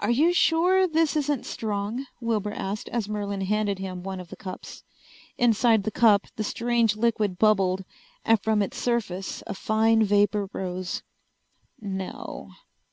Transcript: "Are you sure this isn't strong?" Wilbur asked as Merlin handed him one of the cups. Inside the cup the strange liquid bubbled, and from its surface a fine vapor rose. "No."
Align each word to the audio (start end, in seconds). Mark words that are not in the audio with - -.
"Are 0.00 0.10
you 0.10 0.32
sure 0.32 0.88
this 0.88 1.14
isn't 1.14 1.46
strong?" 1.46 2.04
Wilbur 2.20 2.50
asked 2.50 2.88
as 2.88 3.08
Merlin 3.08 3.42
handed 3.42 3.78
him 3.78 4.02
one 4.02 4.18
of 4.18 4.26
the 4.28 4.34
cups. 4.34 4.82
Inside 5.38 5.84
the 5.84 5.92
cup 5.92 6.26
the 6.34 6.42
strange 6.42 6.96
liquid 6.96 7.38
bubbled, 7.38 7.84
and 8.24 8.42
from 8.42 8.60
its 8.60 8.76
surface 8.76 9.40
a 9.46 9.54
fine 9.54 10.02
vapor 10.02 10.50
rose. 10.52 11.04
"No." 11.80 12.50